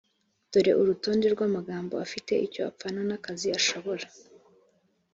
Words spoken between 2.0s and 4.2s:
afite icyo apfana n akazi ashobora